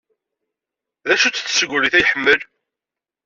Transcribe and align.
D 1.05 1.09
acu-tt 1.15 1.45
tsegrit 1.47 1.93
ay 1.97 2.01
iḥemmel? 2.03 2.39